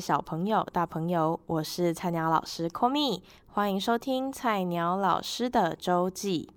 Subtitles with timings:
[0.00, 6.48] 小朋友、大朋友，我是菜鸟老师 Komi，欢迎收听菜鸟老师的周记。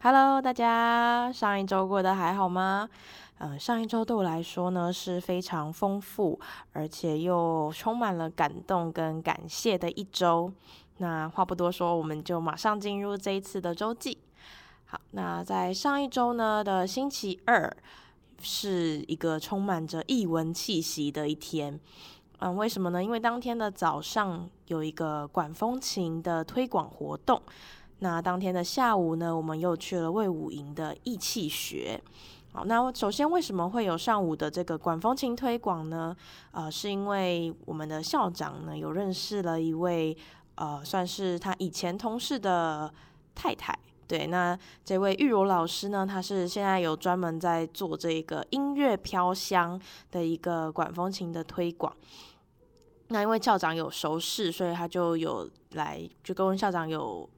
[0.00, 2.88] Hello，大家，上一周过得还好吗？
[3.38, 6.38] 呃，上一周对我来说呢是非常丰富，
[6.72, 10.52] 而且又充满了感动跟感谢的一周。
[10.98, 14.16] 那话不多说，我们就马上进入这一次的周记。
[14.84, 17.76] 好，那在上一周呢的星期二，
[18.40, 21.80] 是一个充满着异文气息的一天。
[22.38, 23.02] 嗯，为什么呢？
[23.02, 27.40] 因为当天的早上有一个管风琴的推广活动，
[28.00, 31.98] 那当天的下午呢，我们又去了魏武营的义气学。
[32.52, 36.14] 好，那首先为什么会有上午的这个管风琴推广呢？
[36.50, 40.16] 呃，是因为我们的校长呢有认识了一位
[40.56, 42.92] 呃，算是他以前同事的
[43.34, 43.76] 太太。
[44.06, 51.94] 对，那这位玉柔老师呢，他是现在有专门在做这个音乐飘香的一个管风琴的推广。
[53.08, 57.28] 那因为校长有熟识，所以他就有来，就跟校长有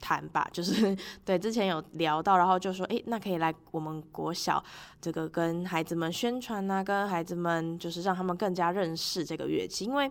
[0.00, 4.62] 谈吧，就是对之前有聊到，然后就说，诶，那可以来我们国小
[5.00, 10.10] 这个跟孩子们宣传啊，跟孩子们就是让他们更加认识这个乐器，因为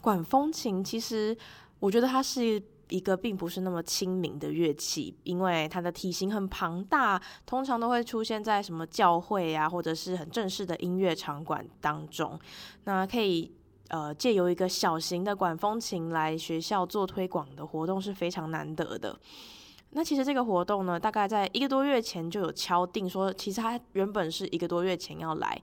[0.00, 1.36] 管风琴其实
[1.80, 2.62] 我觉得它是。
[2.90, 12.38] 一个并不是那么亲民的乐器，因为它的体型很庞大，通常都会出现在什么教会啊，或者是很正式的音乐场馆当中。
[12.84, 13.50] 那可以
[13.88, 19.18] 呃借由一个小型的管风琴来学校做推广的活动是非常难得的。
[19.92, 25.60] 那其实这个活动呢，大概在一个多月前就有敲定说，其实它原本是一个多月前要来，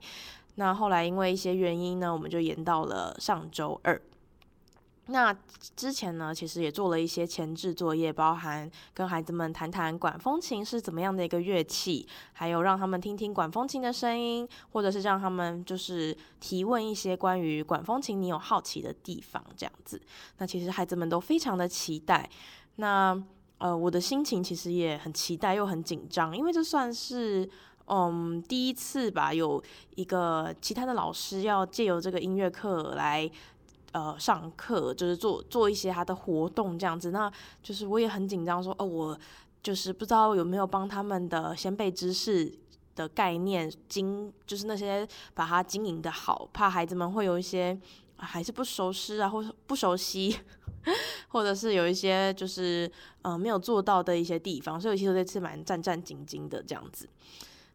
[0.56, 3.98] 那后来因为一些原因呢，我们就延到了上周二。
[5.10, 5.34] 那
[5.74, 19.98] 之前呢，其实也做了一些前置作业，包含跟孩子们谈谈管风琴是怎么样的一个乐器，还有让他们听听管风琴的声音，或者是让他们就是提问一些关于管风琴你有好奇的地方，这样子。
[20.36, 22.28] 那其实孩子们都非常的期待。
[22.76, 23.18] 那
[23.56, 27.48] 呃，我的心情其实也很期待又很紧张，因为这算是
[27.86, 29.62] 嗯第一次吧，有
[29.94, 33.30] 一个其他的老师要借由这个音乐课来。
[33.92, 37.32] 呃，上课就是做做一些他的活动这样子，那
[37.62, 39.18] 就是我也很紧张，说哦，我
[39.62, 42.52] 就是不知道有没有帮他们的先备知识
[42.94, 47.78] 的概念经，就是那些把它经营的好，怕孩子们会有一些
[48.16, 50.36] 还是不熟悉啊，或者不熟悉，
[51.28, 52.90] 或者是有一些就是
[53.22, 57.08] 呃没有做到的一些地方，所以其实这次蛮战战兢兢的这样子。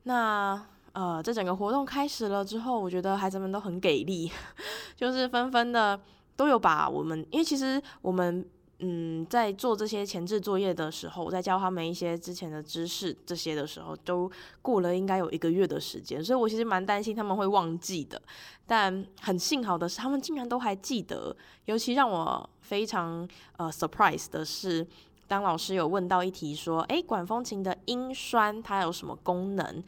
[0.04, 0.64] 那。
[0.94, 4.32] 呃，这整个活动开始了之后，我觉得孩子们都很给力，
[4.96, 6.00] 就是纷纷的
[6.36, 8.46] 都有把我们，因为其实我们
[8.78, 18.22] 嗯在做这些前置作业的时候，在教他们一些之前的知识这些的时候，都过了应该有一个月的时间，所以我其实蛮担心他们会忘记的。
[18.68, 21.36] 但很幸好的是，他们竟然都还记得。
[21.66, 23.28] 尤其让我非常
[23.58, 24.86] 呃 surprise 的是，
[25.28, 29.84] 当老师有问到一题说，诶，管风琴的音栓它有什么功能？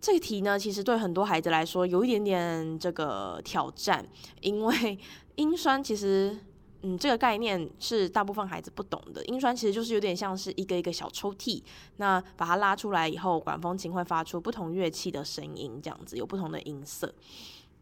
[0.00, 4.04] 这题呢，其实对很多孩子来说有一点点这个挑战，
[4.40, 4.98] 因为
[5.36, 6.34] 音栓其实，
[6.80, 9.22] 嗯，这个概念是大部分孩子不懂的。
[9.26, 11.62] 音栓其实就是有点像是一个一个小抽屉，
[11.98, 17.12] 那把它拉出来以后，管风琴会发出不同乐器的声音，这样子有不同的音色。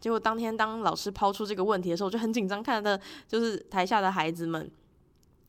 [0.00, 4.68] 结果当天当老师抛出这个问题的时候，我就很紧张，看的就是台下的孩子们。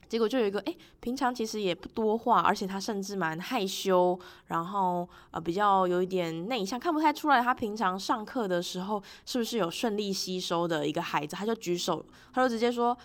[0.10, 12.04] 结果就有一个，诶，平常其实也不多话，而且他甚至蛮害羞，然后呃比较有一点内向，看不太出来他平常上课的时候是不是有顺利吸收的一个孩子，他就举手，
[12.34, 12.98] 他就直接说，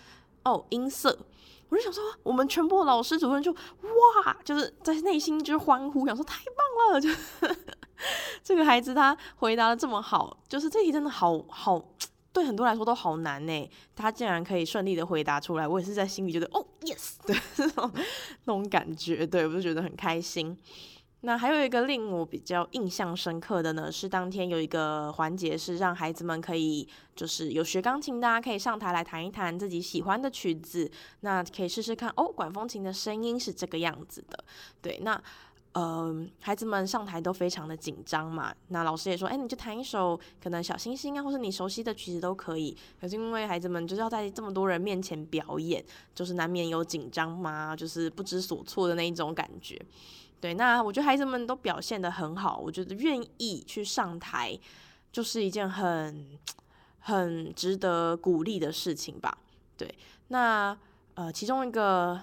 [0.43, 1.17] 哦，音色。
[1.69, 7.09] 我就想说，我们全部老师主任就哇，就是在内心就是欢呼，想说太棒了， 就
[8.43, 11.83] 这个孩子他回答的这么好，就是这题真的好好。
[12.35, 17.89] 对很多来说都好难呢，他竟然可以顺利的回答出来，我也是在心里觉得哦，yes，对， 这种
[18.43, 20.57] 那种感觉，对，我就觉得很开心。
[21.21, 26.85] 那还有一个令我比较印象深刻的呢，是当天有一个环节是让孩子们可以，
[27.15, 30.91] 就是有学钢琴，大家可以上台来弹一弹自己喜欢的曲子，
[31.21, 34.43] 那可以试试看哦，管风琴的声音是这个样子的，
[34.81, 35.23] 对，那。
[35.75, 42.73] 呃，孩子们上台都非常的紧张嘛，那老师也说，哎，你就弹一首可能小星星啊，或是你熟悉的曲子都可以。
[42.97, 45.83] 可是因为孩子们就是要在这么多人面前表演，
[46.13, 49.77] 就是难免有紧张嘛，就是不知所措的那一种感觉。
[50.39, 54.57] 对，那我觉得孩子们都表现得很好，我觉得愿意去上台，
[55.11, 56.39] 就是一件很
[56.99, 59.37] 很值得鼓励的事情吧。
[59.75, 59.93] 对，
[60.29, 60.77] 那
[61.15, 62.17] 呃，其中一个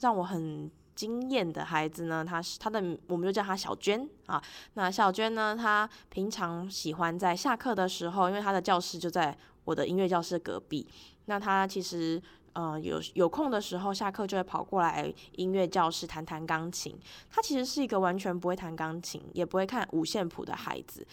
[0.00, 0.68] 让我很。
[0.96, 4.42] 经验的孩子呢，他是他的，我们就叫他小娟啊。
[4.74, 10.88] 那小娟呢，她平常喜欢在下课的时候，因为她的教室就在我的音乐教室隔壁。
[11.26, 12.22] 那他其实
[12.54, 16.96] 呃有有空的时候下课就会跑过来音乐教室弹弹钢琴。
[17.28, 21.06] 他其实是一个完全不会弹钢琴，也不会看五线谱的孩子。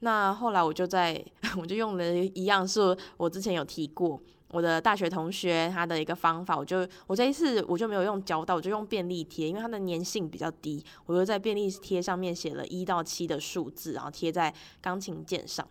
[0.00, 1.24] 那后来我就在
[1.60, 4.20] 我就用了一样是我之前有提过。
[4.48, 15.66] 我的大学同学他的一个方法，我就我这一次我就没有用胶带，我就用便利贴，因为它的粘性比较低，我就在便利贴上面写了一到七的数字，然后贴在钢琴键上。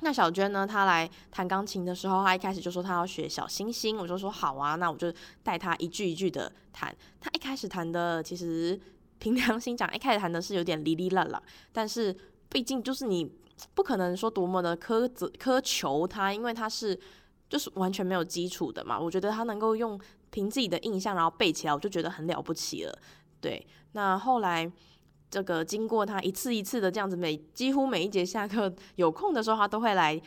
[0.00, 5.10] 那小娟呢，她来弹钢琴的时候，她一开始就说她要学小星星，我就说好啊，那我就
[5.42, 6.94] 带她一句一句的弹。
[7.18, 8.78] 她一开始弹的其实
[9.18, 11.42] 凭良心讲，一开始弹的是有点哩哩啦啦，
[11.72, 12.14] 但是
[12.50, 13.32] 毕竟就是你
[13.74, 17.00] 不可能说多么的苛责苛求她，因为她是。
[17.50, 20.00] 就是完全没有基础的嘛，我觉得他能够用
[20.30, 22.98] 凭自己的印象然后背起来，我就觉得很了不起了。
[23.40, 24.70] 对，那后来
[25.28, 30.20] 这个经过他一次一次的这样子每，几乎每一节下课有空的时候，他都会来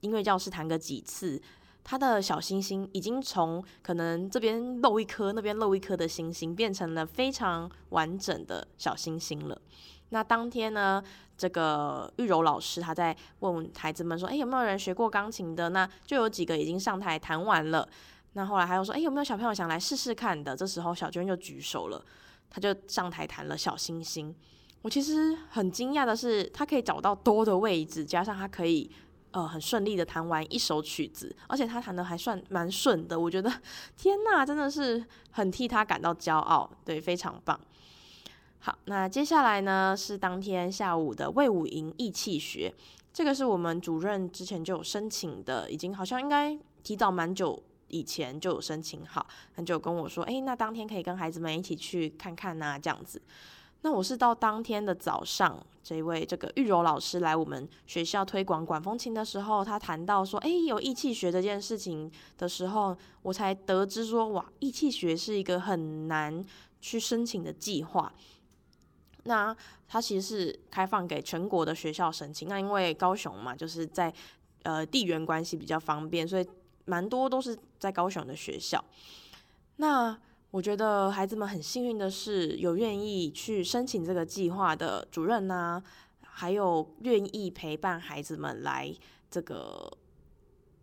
[0.00, 1.40] 音乐教室弹个几次。
[1.82, 9.60] 他的小星星已经从可能这边漏一颗，那边漏一颗的星星，变成了非常完整的小星星了。
[10.10, 11.02] 那当天呢，
[11.38, 17.88] 这个玉柔老师他在问孩子们说：“哎，有没有人学过钢琴的？”那就有几个已经上台弹完了。
[18.34, 22.04] 那后来还有说：“哎，有没有小朋友想来试试看的？”这时候小娟就举手了，
[22.50, 24.34] 他就上台弹了小星星。
[24.82, 28.90] 我其实很惊讶的是，他可以找到多的位置，加上他可以
[29.30, 33.18] 呃很顺利的弹完一首曲子，而且他弹的还算蛮顺的。
[33.18, 33.52] 我觉得
[33.96, 37.60] 天呐，真的是很替他感到骄傲，对，非常棒。
[38.62, 42.70] 好，那接下来呢是当天下午的魏武营义气学，
[43.10, 49.26] 这个是我们主任之前就有申请的，已经好像应该提早蛮久以前就有申请好，
[49.56, 53.22] 他就跟我说，诶，那当天可以跟孩子们一起去看看呐，这样子。
[53.80, 66.44] 那我是到当天的早上，这位这个玉柔老师来我们学校推广管风琴的时候，他谈到说，诶，有义气学这件事情的时候，我才得知说，哇，义气学是一个很难
[66.78, 68.12] 去申请的计划。
[69.24, 69.56] 那
[69.88, 72.48] 它其实是开放给全国的学校申请。
[72.48, 74.12] 那因为高雄嘛，就是在
[74.62, 76.46] 呃地缘关系比较方便，所以
[76.84, 78.84] 蛮多都是在高雄的学校。
[79.76, 80.18] 那
[80.50, 85.82] 我觉得孩子们很幸运的是，有愿意去申请这个计划的主任呐、啊，
[86.20, 88.94] 还有愿意陪伴孩子们来
[89.30, 89.90] 这个。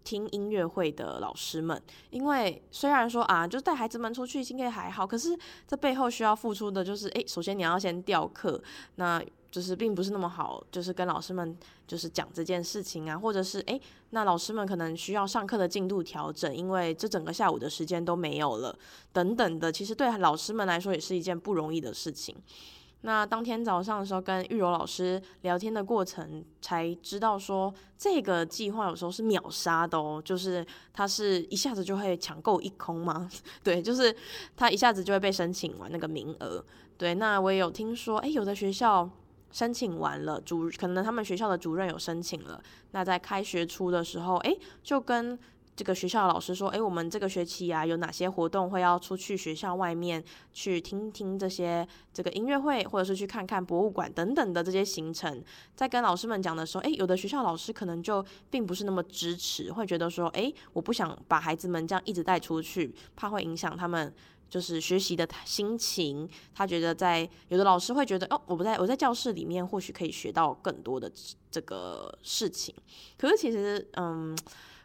[0.07, 1.81] 听音乐会的老师们，
[2.11, 5.37] 因为虽然说啊，就带孩子们出去应该还好，可是
[5.67, 8.63] 这背后需要付出的就是，诶，首先你要先调课，
[8.95, 9.21] 那
[9.51, 13.81] 就是并不是那么好，就是跟老师们就是讲这件事情啊，或者是诶，
[14.11, 18.73] 那老师们可能需要上课的进度调整，因为这整个下午的时间都没有了，
[19.11, 22.33] 等等的，其实对老师们来说也是一件不容易的事情。
[23.01, 33.29] 那当天早上的时候，跟玉柔老师聊天的过程，才知道说这个计划有时候是秒杀的哦，就是他是一下子就会抢购一空吗，
[33.63, 34.13] 对，就是
[34.55, 36.63] 他一下子就会被申请完那个名额。
[36.97, 39.09] 对，那我也有听说，诶，有的学校
[39.51, 42.61] 申请完了，主可能他们学校的主任有申请了，
[42.91, 45.37] 那在开学初的时候，诶，就跟。
[45.77, 55.43] 这个学校老师说：“诶，我们这个学期啊，有哪些活动会要出去学校外面去听听这些这个音乐会，或者是去看看博物馆等等的这些行程。
[55.75, 64.11] 在跟老师们讲的时候，诶，有的学校老师可能就并不是那么支持，会觉得说，诶，我不想把孩子们这样一直带出去，怕会影响他们
[64.49, 66.27] 就是学习的心情。
[66.55, 71.11] 他觉得在有的老师会觉得，哦，我不在我在教室里面，或许可以学到更多的
[71.51, 72.73] 这个事情。
[73.15, 74.35] 可是其实，嗯。”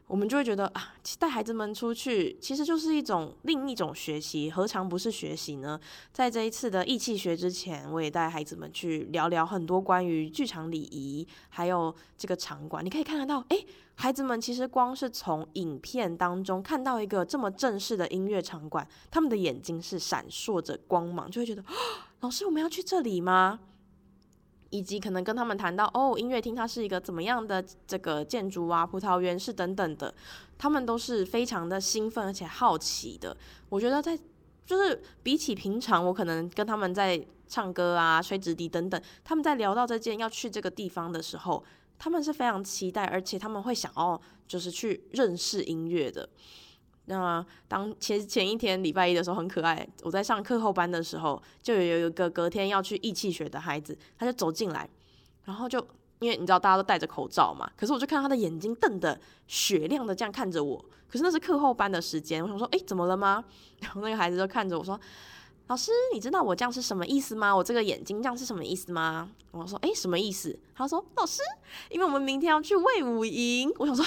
[0.07, 5.81] 我们就会觉得啊，带孩子们出去其实就是一种另一种学习，何尝不是学习呢？
[6.13, 12.85] 在这一次的义气学之前，我也带孩子们去聊聊很多关于剧场礼仪，还有这个场馆。
[12.85, 21.65] 你可以看得到，诶，孩子们其实光是从影片当中看到一个这么正式的音乐场馆，他们的眼睛是闪烁着光芒，就会觉得，
[22.21, 23.61] 老师，我们要去这里吗？
[24.73, 30.13] 以及可能跟他们谈到哦，音乐厅它是一个怎么样的这个建筑啊，葡萄园是等等的，
[30.57, 33.37] 他们都是非常的兴奋而且好奇的。
[33.69, 34.19] 我觉得在
[34.65, 41.63] 就是比起平常，我可能跟他们在唱歌啊、吹直笛等等，他们在聊到这件要去这个地方的时候，
[41.99, 46.27] 他们是非常期待，而且他们会想要就是去认识音乐的。
[47.13, 54.89] 那当前前一天礼拜一的时候很可爱，我在上课后班的时候，就有有一个隔天要去义气学的孩子，他就走进来，
[55.45, 55.79] 然后就
[56.21, 63.45] 因为你知道大家都戴着口罩嘛，可是我就看他的眼睛瞪得雪亮的这样看着我，可是那是课后班的时间，我想说，诶，怎么了吗？
[63.81, 64.99] 然后那个孩子就看着我说，
[65.69, 67.55] 老师，你知道我这样是什么意思吗？
[67.55, 69.31] 我这个眼睛这样是什么意思吗？
[69.53, 70.59] 我说，诶，什么意思？
[70.75, 71.41] 他说，老师，
[71.89, 73.73] 因为我们明天要去卫武营。
[73.79, 74.05] 我想说，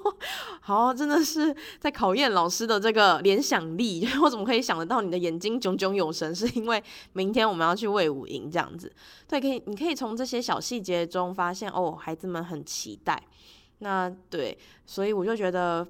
[0.60, 4.06] 好，真的是在考验老师的这个联想力。
[4.22, 6.34] 我怎么可以想得到你的眼睛炯炯有神？
[6.34, 6.82] 是因为
[7.14, 8.92] 明天我们要去卫武营这样子？
[9.26, 13.22] 对，可以，你可以从这些小细节中发现，哦，孩子们很期待。
[13.78, 15.86] 那对，所以我就觉得，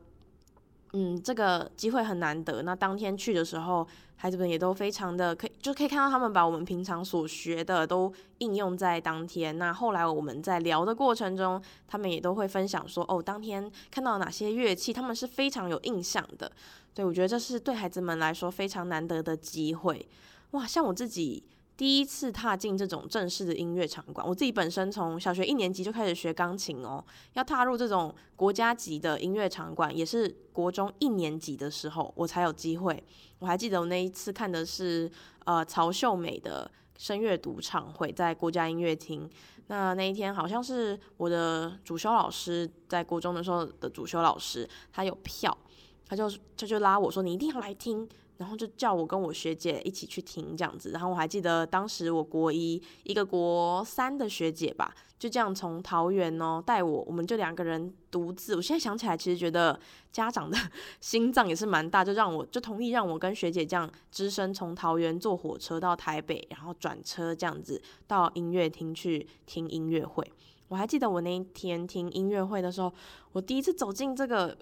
[0.93, 2.63] 嗯，这个机会很难得。
[2.63, 3.87] 那当天去的时候。
[4.21, 9.57] 孩子们也都非常的可以，就可以看到他们把我们平常所学的都应用在当天。
[9.57, 16.51] 那后来我们在聊的过程中，他们也都会分享说，哦，当天看到哪些乐器，他们是非常有印象的。
[16.93, 20.05] 对，我觉得这是对孩子们来说非常难得的机会。
[20.51, 21.45] 哇，像我自己。
[21.79, 27.03] 第一次踏进这种正式的音乐场馆，我自己本身从小学一年级就开始学钢琴哦，
[27.35, 33.01] 要踏入这种国家级的音乐场馆，也是国中一年级的时候我才有机会。
[33.39, 35.09] 我还记得我那一次看的是
[35.45, 36.69] 呃曹秀美的
[36.99, 39.31] 声乐独唱会，在国家音乐厅。
[39.69, 45.57] 那那一天好像是我的主修老师，在国中的时候的主修老师，他有票，
[46.05, 48.09] 他就他就拉我说，你一定要来听。
[48.39, 58.55] 然后就叫我跟我学姐一起去听这样子，然后我还记得当时我国一一个国三的学姐吧，就这样从桃园哦带我，我们就两个人独自。
[58.55, 59.79] 我现在想起来，其实觉得
[60.13, 60.57] 家长的
[61.01, 70.25] 心脏也是蛮大，就让我就同意让我跟学姐这样只身从桃园坐火车到台北，然后转车这样子到音乐厅去听音乐会。
[70.69, 72.93] 我还记得我那一天听音乐会的时候，
[73.33, 74.57] 我第一次走进这个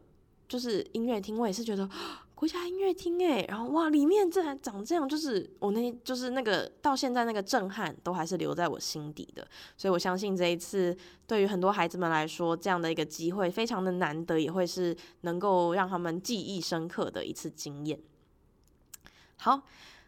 [0.48, 1.86] 就是音乐厅，我也是觉得。
[2.36, 9.48] 国家音乐厅诶，然后哇，里面这还长这样，就是我那，就是那个到现在那个震撼都还是留在我心底的。
[9.74, 10.94] 所以我相信这一次
[11.26, 17.98] 对于很多孩子们来说，这样的一个机会非常的难得，也会是能够让他们记忆深刻的一次经验。
[19.38, 19.62] 好，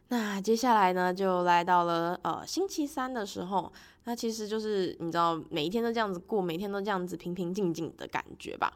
[0.08, 3.73] 那接下来呢，就来到了呃星期三的时候。
[4.09, 8.73] 那其实就是你知道，每一天都这样子过，每天都这样子平平静静的感觉吧。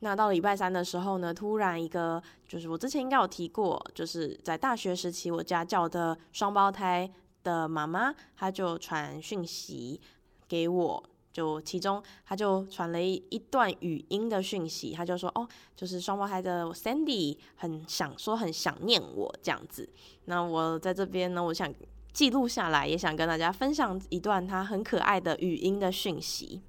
[0.00, 7.10] 那到了礼拜三的时候呢，突然一个就是我之前应该有提过，就是在大学时期我家教的双胞胎
[7.42, 9.98] 的妈妈，她就传讯息
[10.46, 19.88] 给我，就其中她就传了一一段语音的讯息，她就说哦，就是双胞胎的 Sandy 很想说很想念我这样子。
[20.26, 21.72] 那我在这边呢，我想。
[22.14, 26.62] 记录下来，也想跟大家分享一段他很可爱的语音的讯息。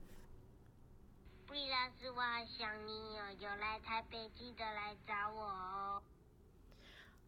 [1.45, 6.01] 不然是我好想你哦，有来台北记得来找我哦。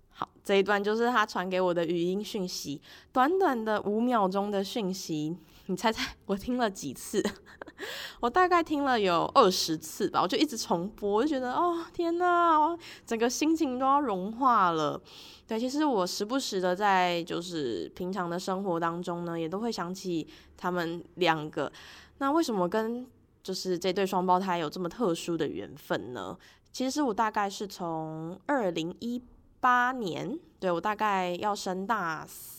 [0.10, 2.82] 好，这一段就是他传给我的语音讯息，
[3.14, 7.24] 短短的五秒钟的讯息，你猜猜我听了几次？
[8.20, 15.00] 我大概听了有二十次吧，我就一直重播，我就觉得哦天哪，整个心情都要融化了。
[15.46, 21.72] 对，其实我时不时的在就是平常的生活当中呢，也都会想起他们两个。
[22.18, 23.06] 那为什么跟
[23.44, 26.36] 就是这对双胞胎有这么特殊的缘分呢？
[26.72, 29.22] 其实我大概是从二零一
[29.60, 32.57] 八年，对，我大概要升大四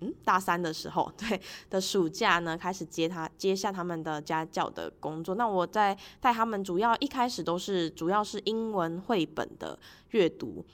[0.00, 1.40] 嗯大三的时候， 对
[1.70, 5.34] 的暑假呢，开始接他接下他们的家教的工作。
[5.34, 9.78] 那我在带他们，主要一开始都是主要是英文绘本的
[10.10, 10.64] 阅读。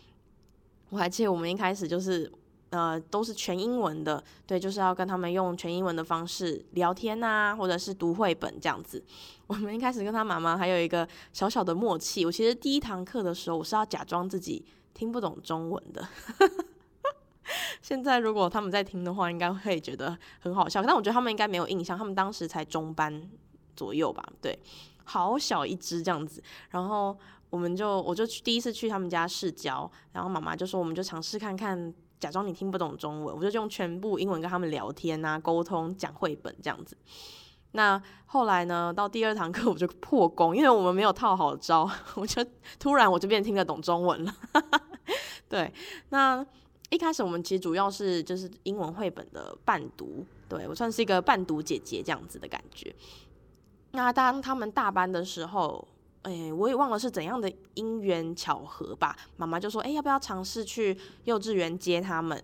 [0.91, 2.31] 我还记得我们一开始就是，
[2.71, 9.03] 呃，都是全英文的，对，就是要跟他们用全英文的方式聊天啊，或者是读绘本这样子。
[9.47, 12.25] 我们一开始跟他妈妈还有一个小小的默契。
[12.25, 16.07] 我其实第一堂课的时候，我是要假装自己听不懂中文的。
[17.83, 20.83] 现在如果他们在听的话，应该会觉得很好笑。
[20.83, 23.29] 但我觉得他们应该没有印象，他们当时才中班
[23.77, 24.59] 左右吧，对，
[25.05, 27.17] 好小一只这样子，然后。
[27.51, 36.97] 我们就我就去第一次去他们家试教，然后妈妈就说，我们就尝试看看，假装你听不懂中文，我就用全部英文跟他们聊天啊，沟通讲绘本这样子。
[37.71, 42.45] 那后来呢，到第二堂课我就破功，因为我们没有套好招，我就
[42.81, 44.35] 突然我就变听得懂中文了。
[45.49, 45.73] 对，
[46.09, 46.45] 那
[46.91, 52.95] 一开始我们其实主要是就是英文绘本的伴读，对，我算是一个伴读姐姐这样子的感觉。
[53.93, 55.87] 那当他们大班的时候。
[56.27, 59.15] 哎、我也忘了是怎样的因缘巧合吧。
[59.37, 62.43] 妈妈就说：“哎、要不要尝试去幼稚园接他们？”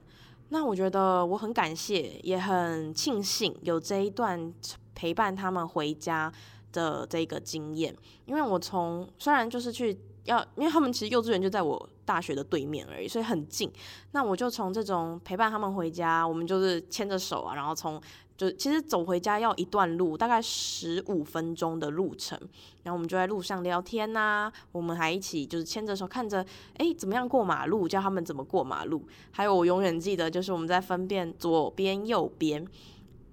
[0.50, 4.52] 那我觉得我很感谢，也很庆幸有这一段
[4.94, 6.30] 陪伴他们回家
[6.72, 7.96] 的这个经验。
[8.26, 13.70] 因为我从虽然就是去要，因为他们其实幼稚园就在我大学的对面而已，所以很近。
[14.10, 18.02] 那我就从这种陪伴他们回家，我们就是牵着手啊，然后从
[18.36, 22.36] 就其实走回家要一段路，大概十五分钟的路程。
[22.82, 26.44] 然后我们就在路上聊天呐、我们还一起就是牵着手看着，
[26.78, 29.06] 哎，怎么样过马路，教他们怎么过马路。
[29.30, 32.66] 还有我永远记得，就是我们在分辨左边右边。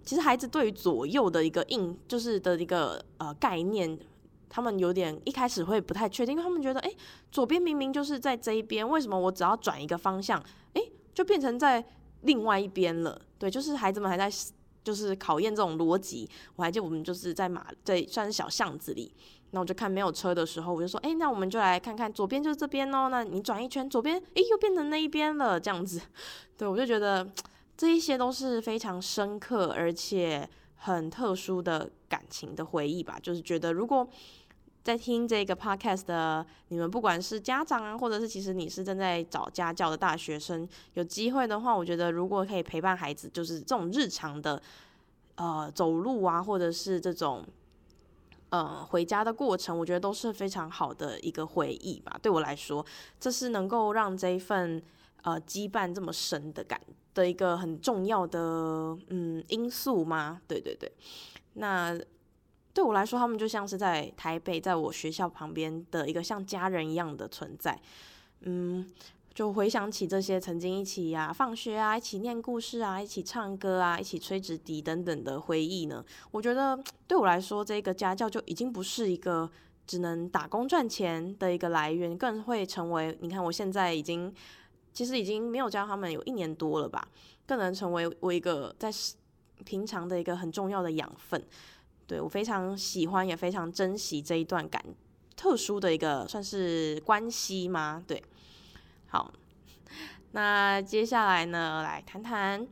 [0.03, 3.98] 其实孩子对于左右的一个印，就是的一个呃概念。
[4.50, 6.92] 他们有点一开始会不太确定，因为他们觉得，哎，
[7.32, 10.42] 左边明明就是在这一边，为什么我只要转一个方向，
[10.74, 10.82] 哎，
[11.13, 11.84] 就变成在
[12.22, 13.20] 另外一边了？
[13.38, 14.30] 对，就是孩子们还在
[14.84, 16.30] 就是考验这种逻辑。
[16.56, 19.13] 我还记得我们就是在马在算是小巷子里，
[19.51, 26.01] 那我就看没有车的时候，我就说，哎，那我们就来看看左边就是这边哦，那你转一圈，左边，哎，又变成那一边了，这样子。
[26.58, 27.30] 对，我就觉得
[27.75, 34.08] 这一些都是非常深刻而且很特殊的感情的回忆吧，就是觉得如果。
[34.84, 44.62] 在听这个 podcast 的你们，不管是家长啊，或者是其实你是正在找家教的大学生，有机会的话，我觉得如果可以陪伴孩子，就是这种日常的
[45.36, 47.46] 呃走路啊，或者是这种
[48.48, 52.18] 呃回家的过程，我觉得都是非常好的一个回忆吧。
[52.22, 52.86] 对我来说，
[53.20, 54.82] 这是能够让这一份
[55.24, 56.80] 呃羁绊这么深的感
[57.14, 60.40] 的一个很重要的嗯因素吗？
[60.48, 60.90] 对对对，
[61.58, 62.00] 那。
[62.74, 67.76] 对我来说，他们就像是在台北，在我学校旁边的一个像家人一样的存在。
[68.42, 68.88] 嗯，
[69.34, 79.50] 就回想起这些曾经一起呀、放学啊、一起念故事啊、一起唱歌啊、一起吹直笛等等的回忆呢，我觉得对我来说，这个家教就已经不是一个
[79.88, 84.32] 只能打工赚钱的一个来源，更会成为你看，我现在已经
[84.94, 87.08] 其实已经没有教他们有一年多了吧，
[87.48, 88.92] 更能成为我一个在
[89.66, 91.44] 平常的一个很重要的养分。
[92.06, 94.84] 对，我非常喜欢，也非常珍惜这一段感
[95.36, 98.04] 特殊的一个算是关系吗？
[98.08, 98.24] 对，
[99.08, 99.34] 好，
[100.32, 102.66] 那接下来呢，来谈谈，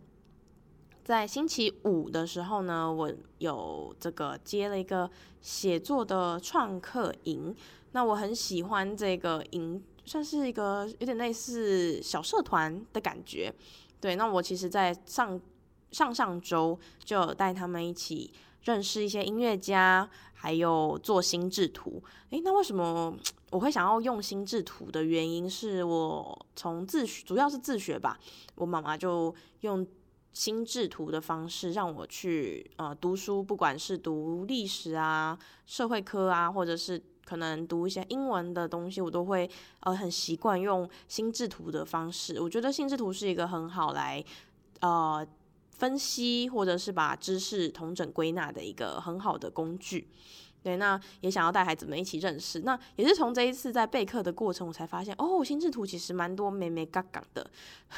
[1.03, 5.09] 在星期五的时候呢，我有这个接了一个
[5.41, 7.53] 写作的创客营，
[7.91, 13.53] 那我很喜欢这个营，算是一个有点类似小社团的感觉。
[13.99, 15.39] 对，那我其实，在上
[15.95, 18.33] 上上周就带他们一起。
[18.65, 22.03] 认识一些音乐家，还有做心智图。
[22.31, 23.15] 诶，那为什么
[23.51, 28.17] 我会想要用心智图的原因，是我从自学，主要是自学吧。
[28.55, 29.85] 我妈妈就用
[30.33, 39.47] 心智图的方式让我去呃读书，不管是读历史啊、社会科啊，或者是可能读一些英文的东西，我都会
[39.81, 42.41] 呃很习惯用心智图的方式。
[42.41, 44.25] 我觉得心智图是一个很好来
[44.79, 45.23] 呃。
[45.77, 50.07] 分析或者是把知识统整归纳的一个很好的工具，
[50.63, 52.61] 对，那也想要带孩子们一起认识。
[52.61, 57.51] 那也是从这一次在备课的过程，我才发现哦，心智图其实蛮多美美嘎嘎的。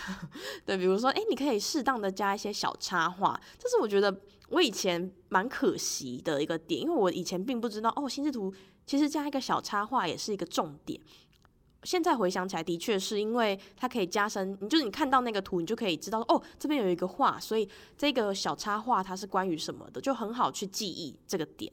[0.65, 8.51] 对，比如说，诶，你可以适当的加一些小插画，这是我觉得我以前蛮可惜的一个点，因为我以前并不知道哦，心智图
[8.85, 10.99] 其实加一个小插画也是一个重点。
[11.87, 17.65] 现在回想起来，的确是因为它可以加深，你就是你看到那个图，你就可以知道哦，这边有一个画，所以
[17.97, 21.71] 这个小插画它是关于什么的，就很好去记忆这个点。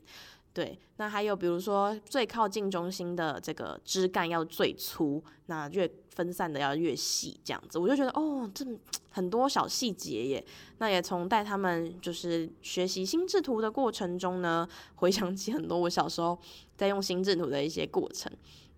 [0.53, 8.65] 对，那还有比如说最靠近中心的这个枝干要最粗，那越分散的要越细，这样子，我就觉得哦，这
[9.11, 10.47] 很多小细节耶。
[10.79, 16.39] 那也从带他们就是学习心智图的过程中呢，回想起很多我小时候
[16.77, 18.31] 在用心智图的一些过程。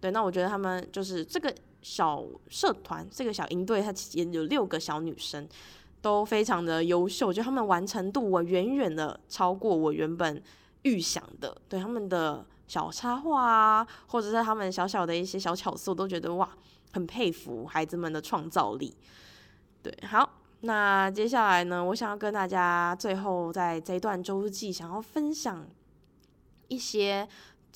[0.07, 5.49] 对，那我觉得他们就是这个小社团，这个小营队，它其实有六个小女生，
[6.01, 10.41] 都非常的优秀，就他们完成度我远远的超过我原本
[10.83, 11.61] 预想的。
[11.69, 16.49] 对他们的小插画啊，或者是他们小小的一些小巧思，我都觉得哇，
[16.93, 18.97] 很佩服孩子们的创造力。
[19.83, 25.67] 对，好，那接下来呢，我想要跟大家最后在这一段周记，想要分享
[26.69, 27.27] 一些。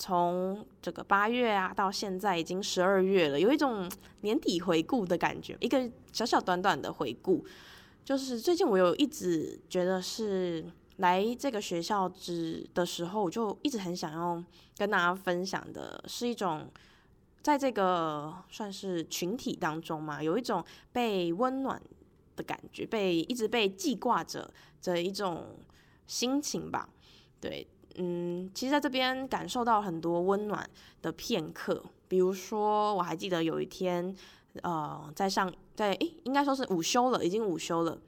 [0.01, 3.87] 从这个八月啊到现在已经十二月了，有一种
[4.23, 7.45] 年底回顾的感觉，一个小小短短的回顾。
[8.03, 10.65] 就是最近我有一直觉得是
[10.97, 14.43] 来这个学校之的时候，我就一直很想要
[14.79, 16.67] 跟大家分享的，是一种
[17.43, 21.79] 在这个算是群体当中嘛，有一种被温暖
[22.37, 24.51] 的感觉，被一直被记挂着
[24.83, 25.59] 的一种
[26.07, 26.89] 心情吧，
[27.39, 27.67] 对。
[27.97, 30.69] 嗯，其实在这边感受到很多温暖
[31.03, 34.15] 的片刻，比如说我还记得有一天，
[34.63, 37.99] 呃，在上在诶，应该说是午休了，已经午休了。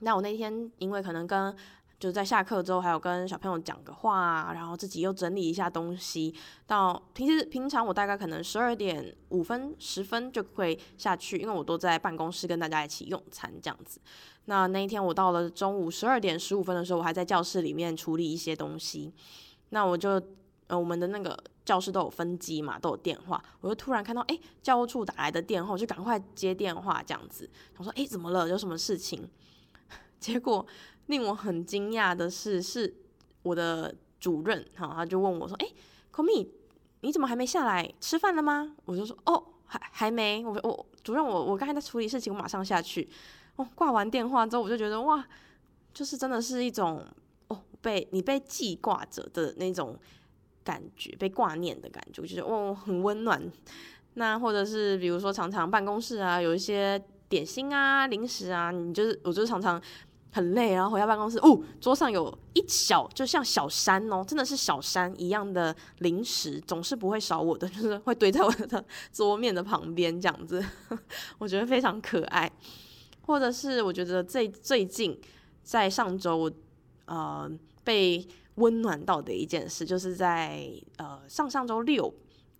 [0.00, 1.54] 那我那天因为可能跟
[2.00, 6.34] 就在下课之后，还有跟小朋友讲个话啊，然后自己又整理一下东西。
[6.66, 14.00] 到平时平常我大概可能十二点五分、十分就会下去，因为我都在办公室跟大家一起用餐这样子。
[14.46, 19.12] 那那一天我到了中午十二点十五分的时候，我还在教室里面处理一些东西。
[19.68, 20.20] 那我就
[20.68, 23.44] 呃，我们的那个教室都有分机嘛，都有电话。
[23.60, 27.50] 我就突然看到哎，教务处打来的电话，我就赶快接电话这样子。
[27.76, 28.48] 我说哎，怎么了？
[28.48, 29.28] 有什么事情？
[30.18, 30.66] 结果。
[31.10, 32.94] 令我很惊讶的是，是
[33.42, 35.66] 我的主任哈，他就问我说：“哎
[36.14, 36.48] ，Komi，
[37.00, 40.44] 你怎么还没下来吃饭了吗？”我就说：“哦，还还没。
[40.44, 43.08] 我”我主任，我我刚才在处理事情，我马上下去。
[43.56, 45.26] 哦，挂完电话之后，我就觉得哇，
[45.92, 47.04] 就是真的是一种
[47.48, 49.98] 哦，被你被记挂着的那种
[50.62, 53.42] 感觉，被挂念的感觉，我觉得哦很温暖。
[54.14, 59.80] 那或者是比如说，常常办公室啊，有一些点心啊、零食啊，你就是我就常常。
[60.32, 70.64] 很累，然后回到办公室，哦，桌上有一小，就像小山哦，真的是小山一样的零食，总是不会少我的， 就是会堆在我的桌面的旁边这样子，
[71.38, 72.50] 我觉得非常可爱。
[73.22, 75.16] 或者是我觉得最最近
[75.62, 76.52] 在上周我
[77.04, 77.50] 呃
[77.84, 82.12] 被温暖到的一件事，就是在呃上上周六。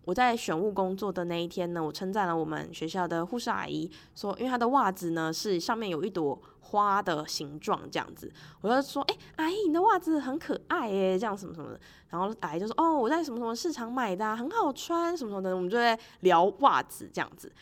[0.05, 17.53] 我在选务工作的那一天呢，我称赞了我们学校的护士阿姨，说，因为她的袜子呢是上面有一朵花的形状，这样子，我就说，哎、阿姨，你的袜子很可爱耶，这样什么什么的，然后阿姨就说，哦，我在什么什么市场买的、很好穿，什么什么的，我们就在聊袜子这样子。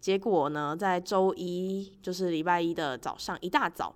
[0.00, 3.94] 结果呢，在周一，就是礼拜一的早上一大早，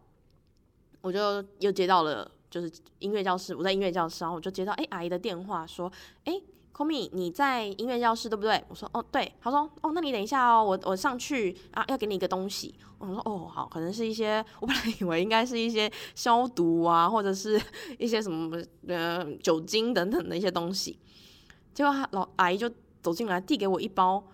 [1.00, 5.90] 我就又接到了，就是音乐教室，我在音乐教室，然后我就接到，哎、阿姨的电话，说，
[6.24, 6.34] 哎、
[6.76, 8.62] Komi，你在音乐教室对不对？
[8.68, 9.32] 我说哦对。
[9.40, 12.74] 他说哦，那你等一下哦，我我上去啊，要给你一个东西。
[12.98, 17.60] 我说哦好，可能是一些， 我本来以为应该是一些消毒啊，或者是
[17.96, 20.98] 一些什么呃酒精等等的一些东西。
[21.72, 22.68] 结果他老阿姨就
[23.00, 24.24] 走进来，递给我一包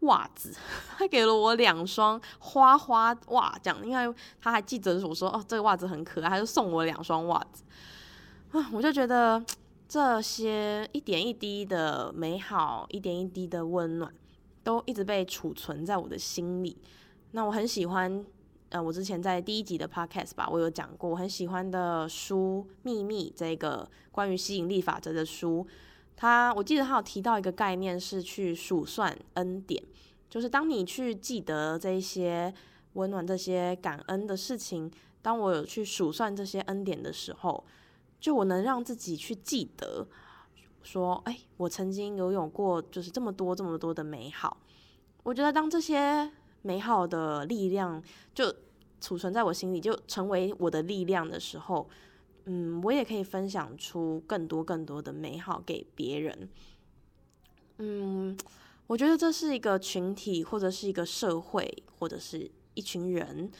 [0.00, 0.54] 袜子，
[0.96, 7.64] 还给了我两双花花袜，这样，因为他还记得我说哦这个袜子很可爱，他就送我两双袜子
[8.52, 9.42] 啊，我就觉得。
[9.90, 14.14] 这些一点一滴的美好，一点一滴的温暖，
[14.62, 16.78] 都一直被储存在我的心里。
[17.32, 18.24] 那我很喜欢，
[18.68, 25.66] 呃，我之前在第一集的 podcast 吧，我有讲过，我很喜欢的书《秘密》这个关于吸引力法则的书。
[26.14, 29.82] 它，我记得它有提到一个概念，是去数算恩典，
[30.28, 32.54] 就是当你去记得这些
[32.92, 34.88] 温暖、这些感恩的事情，
[35.20, 37.64] 当我有去数算这些恩典的时候。
[38.20, 40.06] 就我能让自己去记得，
[40.82, 44.58] 说，哎，我曾经拥有过，就是这么多这么多的美好。
[45.22, 46.30] 我觉得当这些
[46.60, 48.02] 美好的力量
[48.34, 48.54] 就
[49.00, 51.88] 储存在我心里，就成为我的力量的时候，
[52.44, 56.48] 嗯，我也可以分享出更多更多的美好给别人。
[57.78, 58.36] 嗯，
[58.86, 63.50] 我觉得这是一个群体，或者是一个社会，或者是一群人，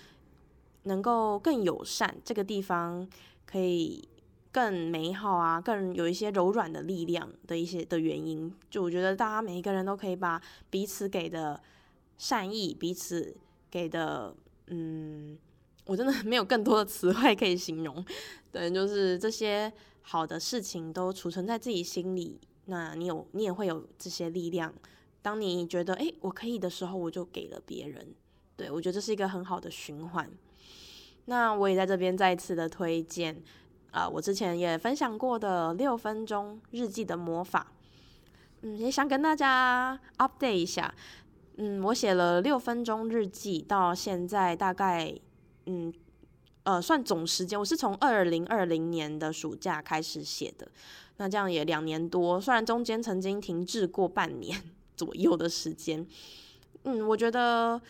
[0.83, 3.09] 能够更友善，这个地方
[3.47, 4.07] 可以。
[4.53, 11.61] 更美好啊，更有一些柔软的力量的一些的原因，就我觉得大家每一个人都可以把彼此给的
[12.19, 13.37] 善意，彼此
[13.71, 14.35] 给的，
[14.67, 15.39] 嗯，
[15.87, 18.05] 我真的 没有更多的词汇可以形容，
[18.51, 24.75] 对，就是这些好的事情都储存在自己心里，那你有你也会有这些力量。
[25.23, 28.15] 当你觉得诶，我可以的时候，我就给了别人，
[28.57, 30.29] 对，我觉得这是一个很好的循环。
[31.27, 33.41] 那我也在这边再次的推荐。
[33.93, 37.73] 啊、我之前也分享过的六分钟日记的魔法，
[38.63, 40.95] 嗯，也想跟大家 update 一下。
[41.57, 45.13] 嗯，我写了六分钟日记，到现在大概，
[45.67, 45.93] 嗯，
[46.63, 50.69] 呃，算总时间，我是从二零二零年的暑假开始写的，
[51.17, 54.63] 那这样也两年多，虽然中间曾经停滞过半年
[54.97, 56.07] 左右的时间，
[56.85, 57.81] 嗯，我觉得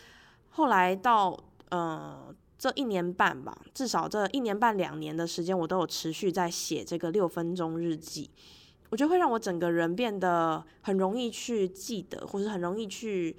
[0.48, 2.34] 后来到，呃。
[2.60, 8.28] 这一年半吧，至少这一年半两年的时间，我都有持续在写这个六分钟日记。
[8.90, 13.34] 我觉得会让我整个人变得很容易去记得，或是很容易去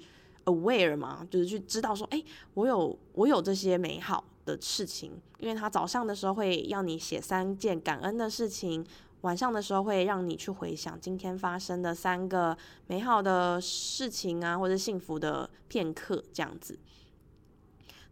[0.46, 2.20] aware 嘛，就是去知道说，哎，
[2.54, 5.12] 我有我有这些美好的事情。
[5.38, 8.84] 因为他早上的时候会让你写三件感恩的事情，
[9.20, 12.58] 晚上的时候会让你去回想今天发生的三个
[12.88, 16.76] 美好的事情啊，或者幸福的片刻这样子。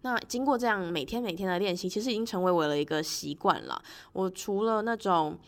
[0.02, 3.82] 那经过这样每天每天的练习，其实已经成为我的一个习惯了。
[4.12, 5.38] 我除了那种，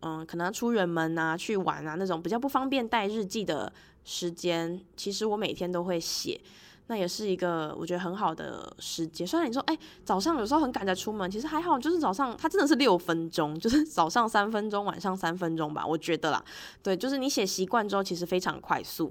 [0.00, 3.72] 嗯，可能出远门啊、去玩啊那种比较不方便带日记的
[4.04, 6.40] 时间，其实我每天都会写。
[6.86, 9.26] 那也是一个我觉得很好的时间。
[9.26, 16.44] 虽然你说，哎、早上有时候很赶着出门，其实还好，就是早上它真的是六分钟，就是 早上三分钟，晚上三分钟吧，我觉得啦。
[16.82, 19.10] 对，就是你写习惯之后，其实非常快速。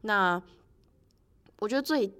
[0.00, 0.42] 那
[1.60, 2.12] 我觉得最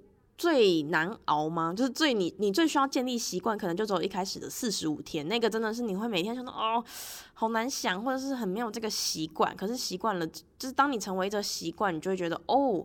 [0.43, 1.73] 最难熬吗？
[1.73, 6.85] 就是最你你最需要建立习惯，可能就只有一开始的四十五天，那个真的是你会每天想到哦，
[7.33, 9.57] 好难想，或者是很没有这个习惯。
[9.57, 12.85] 可是习惯了，就是当你成为一个习惯，你就会觉得哦，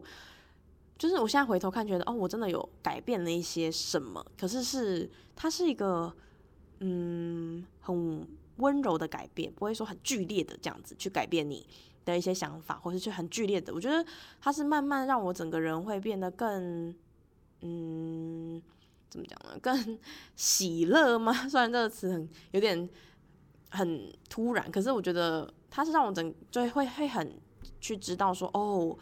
[0.99, 4.23] 就是我现在回头看，觉得哦，我真的有改变了一些什么。
[4.39, 6.13] 可是是它是一个
[6.81, 11.65] 嗯很温柔的改变，不会说很剧烈的这样子去改变你
[12.05, 13.73] 的一些想法，或是去很剧烈的。
[13.73, 14.05] 我觉得
[14.39, 16.93] 它是慢慢让我整个人会变得更。
[17.61, 18.61] 嗯，
[19.09, 19.57] 怎么讲呢？
[19.61, 19.97] 更
[20.35, 21.33] 喜乐吗？
[21.49, 22.87] 虽然这个词很有点
[23.71, 27.39] 很突然，可是我觉得它是让我整就会会很
[27.81, 28.97] 去知道说，哦，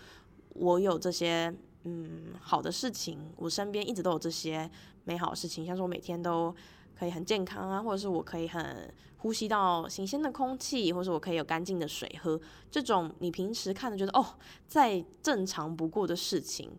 [0.50, 4.70] 我有这些嗯好的事情，我身边一直都有这些
[5.04, 6.56] 美好的事情，像是我每天都
[6.98, 12.40] 可以很健康啊，或者是我可以很呼吸到新鲜的空气，或者是我可以有干净的水喝，
[12.72, 14.26] 这种你平时看的觉得哦
[14.68, 16.72] 再正常不过的事情。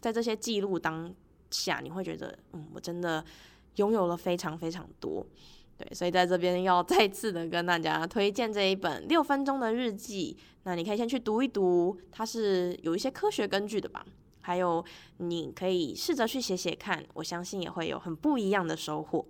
[0.00, 1.12] 在这些记录当
[1.50, 3.24] 下，你会觉得，嗯，我真的
[3.76, 5.26] 拥有了非常非常多，
[5.76, 10.36] 对，所以在这边要 再次的跟大家推荐这一本六分钟的日记。
[10.64, 14.04] 那你可以先去读一读，它是有一些科学根据的吧？
[14.40, 14.84] 还有，
[15.18, 19.26] 你可以试着去写写看，我相信也会有很不一样的收获。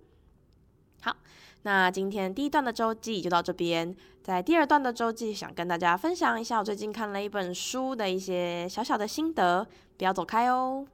[1.02, 1.16] 好，
[1.62, 9.66] 那今天第一段的周记就到这边，在第二段的周记，想跟大家分享一下我最近看了一本书的一些小小的心得。
[9.98, 10.86] 不要走开哦。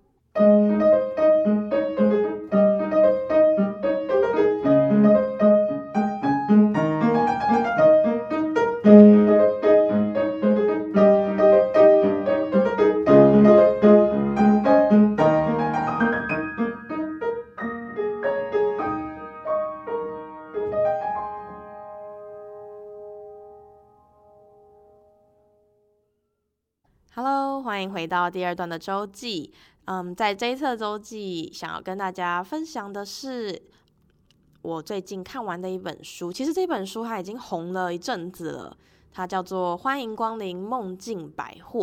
[28.15, 29.53] 到第二段的周记。
[29.87, 33.61] 嗯，在这一次周记，想要跟大家分享的是
[34.63, 36.33] 我最近看完的一本书。
[36.33, 38.77] 其实这本书它已经红了一阵子了，
[39.13, 41.81] 它叫做《欢迎光临梦境百货》。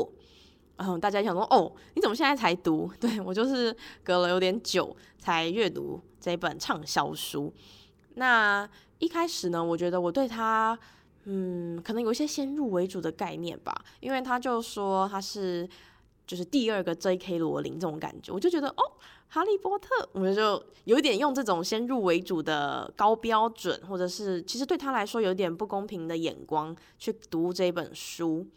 [0.77, 2.89] 嗯，大家想说，哦，你怎么现在才读？
[2.99, 7.53] 对，我就是隔了有点久才阅读这本畅销书。
[8.15, 8.67] 那
[8.97, 10.79] 一开始呢，我觉得我对它。
[11.25, 15.69] 嗯，可能有一些先入为主的概念吧，因为他就说他是
[16.31, 17.39] 就是第二个 J.K.
[17.39, 18.83] 罗琳这种感觉，我就觉得哦，
[19.27, 28.47] 哈利波特，我们就有一点用这种先入为主的高标准，或者是其实对他来说有点不公平的眼光去读这本书，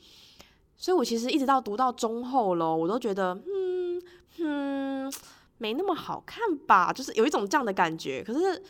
[0.77, 4.01] 所以我其实一直到读到中后咯，我都觉得嗯
[4.39, 5.13] 嗯
[5.59, 8.63] 没那么好看吧，就是有一种这样的感觉，可是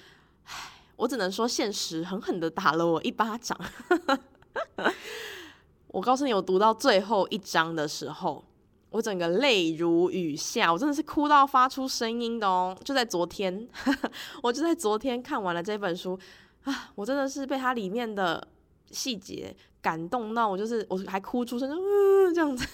[0.44, 0.70] 唉。
[0.96, 3.58] 我只能说，现实狠狠的打了我一巴掌。
[5.90, 8.44] 我告诉你，我读到最后一章的时候，
[8.94, 12.76] 我整个泪如雨下，我真的是哭到发出声音的哦。
[12.84, 13.68] 就在昨天，
[14.40, 16.16] 我就在昨天看完了这本书
[16.62, 18.46] 啊，我真的是被它里面的
[18.92, 19.52] 细节
[19.82, 22.64] 感动到，我就是我还哭出声，嗯，这样子。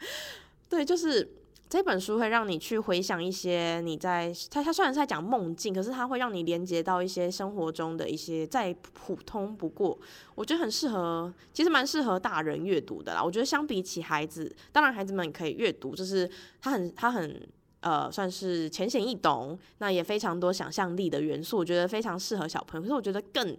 [0.70, 1.34] 对，就是。
[1.68, 9.98] 这本书会让你去回想一些你在它，它虽然是在讲梦境，可是它会让你连接到一些生活中的一些再普通不过，
[10.34, 13.22] 我觉得很适合，其实蛮适合大人阅读的啦。
[13.22, 16.28] 我觉得相比起孩子，当然孩子们可以阅读，就是
[16.62, 17.46] 它很它很
[17.80, 22.82] 呃算是浅显易懂，那也非常多想象力的元素，我觉得非常适合小朋友。
[22.82, 23.54] 可是我觉得更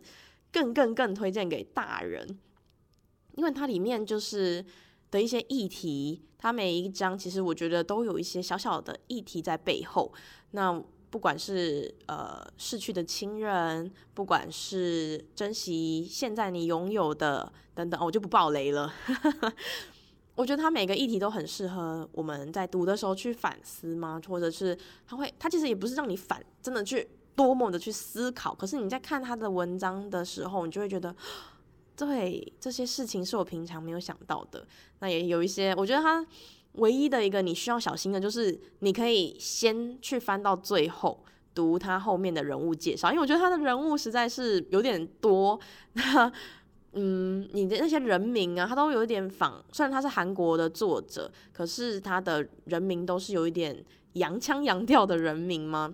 [0.52, 2.28] 更更更推荐给大人，
[3.36, 4.66] 因为它里面就是。
[5.12, 10.12] 的一些议题，它每一章其实我觉得都有一些小小的议题在背后。
[10.52, 18.94] 那不管是呃逝去的亲人，不管是珍惜现在你拥有的等等，我就不爆雷了。
[20.36, 24.22] 我觉得它每个议题都很适合我们在读的时候去反思吗？
[24.28, 31.16] 或者是它会，它其实也不是让你反真的去多么的去思考，可是你在看他的文章的时候，你就会觉得。
[32.00, 34.66] 对，这些事情是我平常没有想到的。
[35.00, 36.26] 那也有一些，我觉得他
[36.76, 41.22] 唯一的一个你需要小心的，就是你可以先去翻到最后
[41.54, 45.60] 读他后面的人物介绍，因为我觉得他的人物实在是有点多。
[45.92, 46.32] 那
[46.94, 53.84] 嗯，你的那些人名啊，他都有一点仿，虽然他是韩国的作者，可是他的人名都是有一点
[54.14, 55.94] 洋腔洋调的人名吗？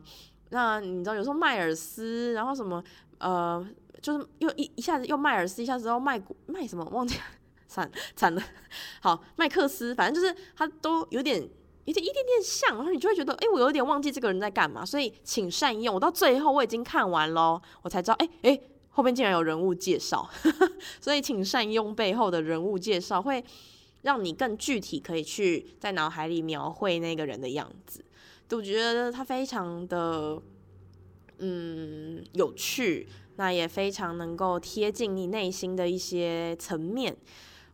[0.51, 2.83] 那你知道，有时候迈尔斯，然后什么
[3.17, 3.67] 呃。
[4.01, 7.23] 就是又一一下子又迈尔斯，一下子又麦古麦什么忘记了，
[7.67, 8.41] 惨惨了。
[9.01, 11.37] 好，麦克斯，反正就是他都有点
[11.85, 15.93] 一点一点点像，然后你就会觉得，哎，我有点忘记这个人在干嘛，所以请善用。
[15.93, 20.29] 我到最后我已经看完喽，我才知道，哎哎，后面竟然有人物介绍，
[21.01, 23.43] 所以请善用背后的人物介绍，会
[24.01, 28.03] 让你更具体，可以去在脑海里描绘那个人的样子。
[28.51, 30.41] 我觉得他非常的，
[31.39, 37.15] 嗯，有趣，那也非常能够贴近你内心的一些层面，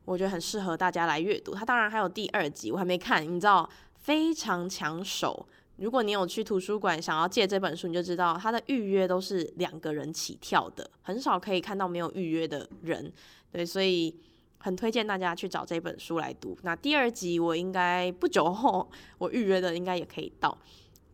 [0.06, 1.54] 我觉得很适合大家来阅读。
[1.54, 5.48] 它当然还有第二集，我还没看，你知道，非常抢手。
[5.78, 13.12] 如果你有去图书馆想要借这本书，你就知道它的预约都是两个人起跳的，很少可以看到没有预约的人。
[13.52, 14.16] 对，所以。
[14.64, 16.56] 很推荐大家去找这本书来读。
[16.62, 20.56] 那第二集我应该不久后我预约的应该也可以到。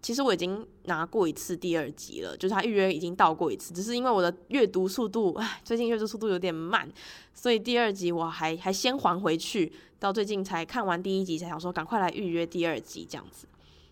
[0.07, 6.89] 其实我已经拿过一次第二集了，就是他预约已经到过一次，只是因为我的阅读速度，唉，最近阅读速度有点慢，
[7.33, 13.49] 所以第二集我还还先还回去，到最近才看完第一集，才想说赶快来预约第二集这样子。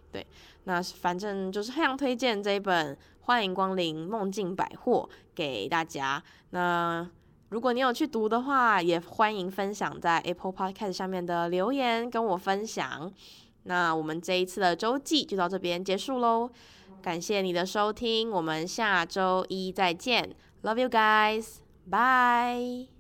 [0.10, 0.26] 对，
[0.64, 6.24] 那反正就是非常推荐这一本《欢迎光临梦境百货》给大家。
[6.52, 7.06] 那。
[7.50, 13.10] 如果你有去读的话，也欢迎分享在 Apple Podcast 下面的留言跟我分享。
[13.66, 16.50] 那我们这一次的周记就到这边结束喽，
[17.02, 22.95] 感谢你的收听，我们下周一再见，Love you guys，bye。